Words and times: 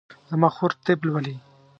زما 0.29 0.49
خور 0.55 0.71
طب 0.85 0.99
لولي 1.07 1.35